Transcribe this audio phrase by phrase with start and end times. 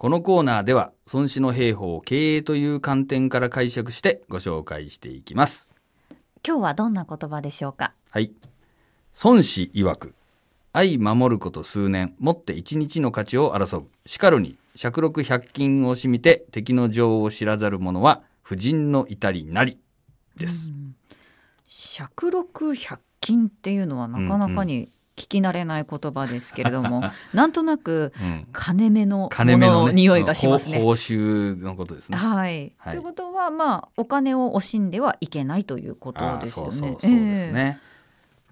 [0.00, 5.72] このコーナーでは孫子の兵法を経営という観点から解釈してご紹介していきます。
[6.46, 7.94] 今日はどんな言葉でしょうか？
[8.10, 8.30] はい。
[9.24, 10.14] 孫子曰く
[10.72, 13.86] 愛守ること数年もって一日の価値を争う。
[14.06, 19.78] しかるに百六百均をしみて敵の情を知らざる者は婦人の至りなり
[20.36, 20.70] です、
[21.66, 27.02] 百六百均っていうのはなかなかに聞き慣れない言葉ですけれども、
[27.34, 28.46] なんとなくうん。
[28.52, 30.78] 金目のもの、ね、の匂いがしますね。
[30.78, 32.16] 報報酬のことですね。
[32.16, 32.92] はい、はい。
[32.92, 36.72] ということはまあお金を惜しんではいけないということですよね。
[36.72, 37.80] そうそうそうですね、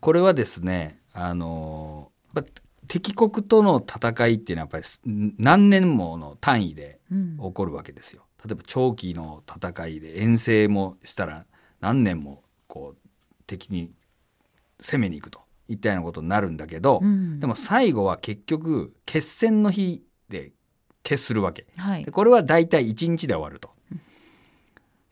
[0.00, 2.10] これはですねあの
[2.88, 7.36] 敵国との戦いっていうのはやっぱりす何年もの単位でええうん。
[7.38, 8.22] 起こるわけですよ。
[8.44, 11.46] 例えば長期の戦いで遠征もしたら
[11.80, 13.08] 何年もこう
[13.46, 13.92] 敵に
[14.80, 17.40] 攻めに行くといったようなことになるんだけど、うん。
[17.40, 20.52] でも最後は結局決戦の日で
[21.02, 21.66] 決するわけ。
[21.76, 22.04] はい。
[22.04, 23.70] でこれは大体1日で終わると。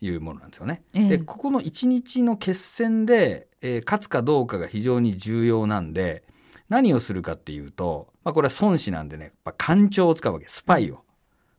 [0.00, 0.82] いうものなんですよね。
[0.92, 1.08] ええ。
[1.08, 6.24] でここの1日の決戦で、えー勝つかどうかが非常に重要なんで
[6.68, 10.46] 何をするかっていうと、まあ、これは孫子なんでねやっぱ官庁を使うわけ。
[10.48, 11.03] スパイを。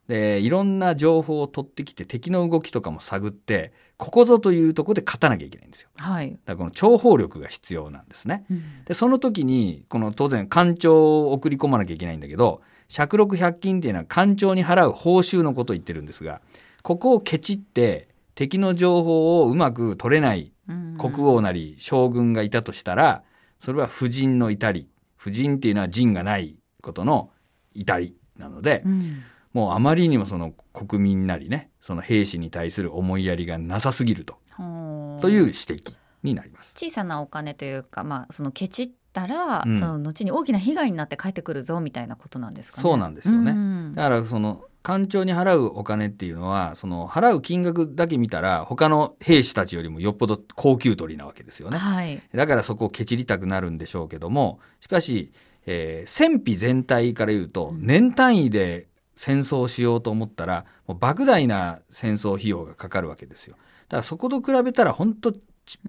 [0.07, 5.89] でいろんな情報を取ってきて敵の動きとかも探ってここぞというところで勝たなきゃいけないんですよ。
[5.95, 8.45] はい、だからこの諜報力が必要なんですね。
[8.51, 8.83] うん。
[8.85, 16.41] でその時にこの当然官庁を送り込まなきゃいけないんだけど百六百金っていうのは官庁に払う報酬のことを言ってるんですが
[16.83, 20.97] ここをケチって敵の情報をうまく取れないうん。
[20.97, 23.23] 国王なり将軍がいたとしたら
[23.59, 24.87] それは婦人の至り。
[25.15, 27.31] 婦人っていうのは人がないことの
[27.73, 29.23] 至りなのでうん
[29.55, 34.35] もうあまりにもその国民なりねその兵士に対する思いやりがなさすぎると。
[35.21, 36.73] という指摘になります。
[36.75, 39.79] 小さなお金というか、まあ、そのケチったら、うん。
[39.79, 42.81] その後に大きな被害になって帰ってくるぞみたいなことなんですかね。
[42.81, 43.51] そうなんですよね。
[43.51, 43.95] うん。
[43.95, 51.77] だからその官庁に払うお金っていうのはその払う金額だけ見たら他の兵士たちよりもよっぽど高級取りなわけですよね。
[51.77, 55.31] はい、だからそこをケチりたくなるんでしょうけどもしかし、
[55.65, 57.85] えー戦費全体から言うとうん。
[57.85, 63.55] 年単位で戦争をしようと思ったらもう莫大な戦争費用がかかるわけですよ。
[63.87, 65.39] だからそこと比べたら本当ちっ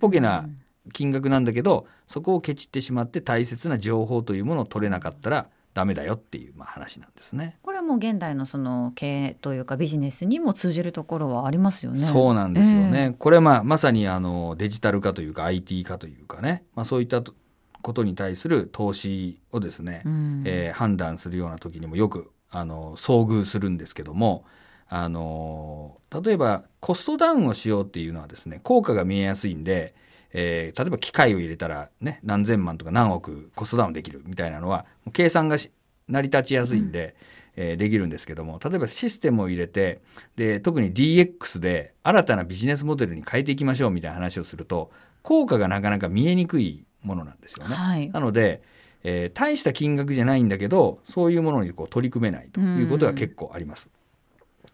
[0.00, 0.48] ぽけな
[0.92, 7.58] 金額なんだけどそこをケチってしまって大切な情報というものを取れなかったらダメだよっていうまあ話なんですね。
[7.62, 11.98] これはもう現代のその経営というかビジネスにも通じるところはありますよね。
[11.98, 13.14] そうなんですよね。
[13.18, 17.34] これはまあまさにあのデジタル化というか IT 化というかね、まあ、そういったと
[17.82, 24.44] ことに対する投資をですね、うんえー判断するような時にもよくあの遭遇するんですけども
[24.88, 29.94] あの例えばコストダウンをしようっていうのはですね効果が見えやすいんで、
[30.32, 35.72] えー例えば機械を入れたらね何千万とか何億コストダウンできるみたいなのは計算がし
[36.08, 37.16] 成り立ちやすいんで、
[37.56, 40.00] えーできるんですけども例えばシステムを入れて
[40.36, 44.90] で特に DX で新たなビジネスモデルに変えていきましょうみたいな話をすると
[45.22, 47.74] 効果がなかなか見えにくいものなんですよね。
[47.74, 48.62] はいなので、
[49.08, 53.88] えー大した金額じゃないんだけどそういうものにこう取り組めないということが結構あります。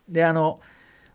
[0.09, 0.61] であの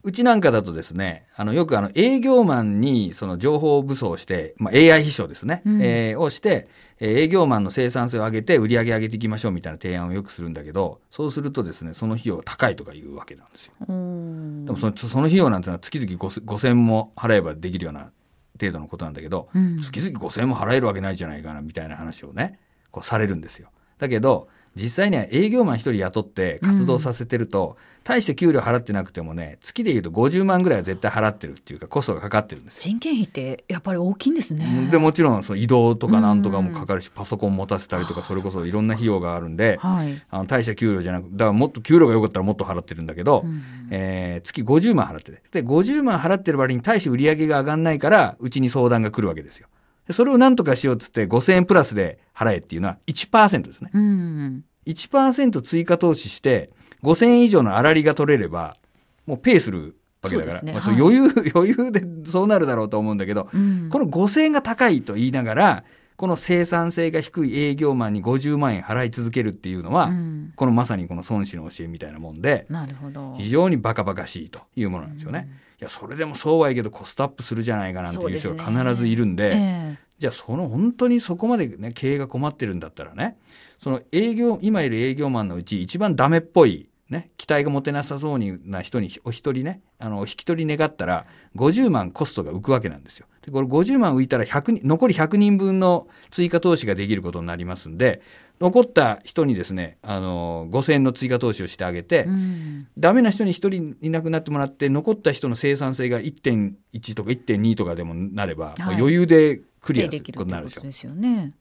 [0.03, 6.67] うちなんかだとですねあのよくあの営業マンにその情報武装して、まあ、AI 秘書ですね、うんえーをして、
[6.99, 13.73] えー営業マンの生産性を上げて売り上げ上げていきましょうみたいな提案をよくするんだけどそうするとですねその費用が高いとかいうわけなんですよ。
[13.87, 18.11] うんでもそのその費用なんてのは月々 5, 5000も払えばできるような
[18.59, 22.59] 程度のことなんだけど、うん月々5000円も払えるわけないじゃないかなみたいな話をね
[22.91, 23.69] こうされるんですよ。
[23.99, 32.81] だけど実際には営業マン一人雇って活動させてると、大して給料払ってなくてもね月でいうと50万ぐらいは絶対払ってるっていうかコストがかかってるんですよ。
[32.83, 34.87] 人件費ってやっぱり大きいんですね。
[34.89, 40.23] でもちろんその移動とかなんとかもかかるし、パソコン持たせたりとかそれこそいろんな費用があるんではい。
[40.29, 49.67] あの大した給料じゃなくだからもっと給料が良かったらもっと払ってるんだけど、うんえー月50万払っててで50万払ってる割に大して売り上げが上がんないからうちに相談が来るわけですよ
[50.07, 53.89] でそれを何とかしようっつって5000円プラスで払えっていうのは1%ですね。
[53.93, 54.63] うん。
[54.85, 56.69] 1%追加投資して
[57.03, 58.77] 5000円以上の粗利が取れれば
[59.25, 60.81] もうペイするわけだから。
[60.85, 61.23] 余裕
[61.55, 63.89] 余裕でそうなるだろうと思うんだけど、うん。
[63.89, 65.83] この5000円が高いと言いながら
[66.15, 70.53] この生産性が低い営業マンに50万円払い続けるっていうのは、うん。
[70.55, 73.35] このまさにこの孫子の教えみたいなもんで、なるほど。
[73.37, 75.49] 非常にバカバカしいというものなんですよね。
[75.79, 83.37] いやそれでもそうはいいけどコストアップするじゃないかなんていう人が必ずいるんでえじゃあその本当にそこまでね経営が困ってるんだったらね
[83.77, 91.25] その営業今いる営業マンのうち一番ダメっぽいね期待が持てなさそうな人にお一人ねあの引き取り願ったら
[91.55, 93.27] 50万コストが浮くわけなんですよ。
[93.47, 98.21] でこれ50万浮いたら100人残り100人分の追加投資ができることになりますんで
[98.59, 102.87] 残った人にですねあの5000円の追加投資をしてあげて、うん。
[102.97, 108.95] ダメな人に1人いなくなってもらって残った人の生産性が1.1とか1.2とかでもなれば、はい。
[108.95, 110.81] 余裕でクリアすることになるでしょ。
[110.81, 111.51] ってことですよね。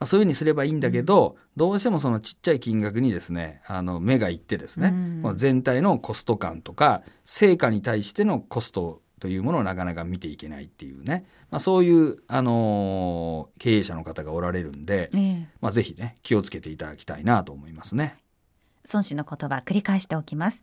[0.00, 4.88] まあ、そういうふうにすればいいんだけど、どうしてもそのちっちゃい金額にですねあの目がいってですね、
[5.24, 5.36] うん。
[5.36, 15.48] 全体のコスト感とか成果に対してのコストというものをなかなか見ていけないっていうね、まあ、そういう、あのー経営者の方がおられるんで、ええ。
[15.60, 18.16] まあ、ぜひね気をつけていただきたいなと思いますね。
[18.90, 20.62] 孫子の言葉繰り返しておきます。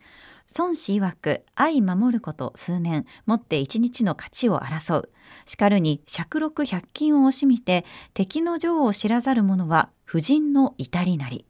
[0.58, 5.10] 孫子曰く愛守ること数年もって一日の勝ちを争う。
[5.46, 11.46] しかるに尺六百均を惜しみて敵の情を知らざる者は婦人の至りなり。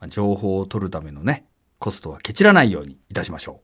[0.00, 1.46] まあ情報を取るためのね
[1.78, 3.60] コストはケチらないようにいたしましょ